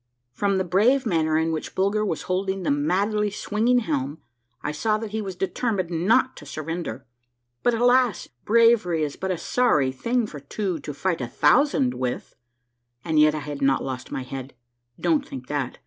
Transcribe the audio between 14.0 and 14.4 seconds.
my